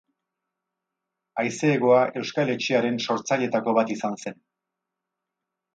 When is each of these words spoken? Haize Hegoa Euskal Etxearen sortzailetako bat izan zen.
Haize 1.43 1.69
Hegoa 1.73 2.01
Euskal 2.23 2.53
Etxearen 2.55 2.99
sortzailetako 3.07 3.79
bat 3.81 3.95
izan 3.99 4.21
zen. 4.25 4.43